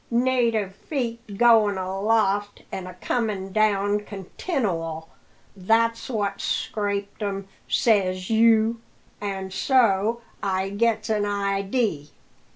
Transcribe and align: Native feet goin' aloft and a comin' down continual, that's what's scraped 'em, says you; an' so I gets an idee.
Native 0.09 0.73
feet 0.73 1.37
goin' 1.37 1.77
aloft 1.77 2.63
and 2.71 2.87
a 2.87 2.95
comin' 2.95 3.51
down 3.53 3.99
continual, 3.99 5.09
that's 5.55 6.09
what's 6.09 6.43
scraped 6.43 7.21
'em, 7.21 7.47
says 7.69 8.27
you; 8.31 8.81
an' 9.21 9.51
so 9.51 10.23
I 10.41 10.69
gets 10.69 11.07
an 11.11 11.27
idee. 11.27 12.09